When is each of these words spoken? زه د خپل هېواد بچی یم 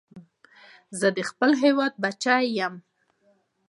زه 0.99 1.07
د 1.17 1.19
خپل 1.29 1.51
هېواد 1.63 1.93
بچی 2.03 2.43
یم 2.57 2.75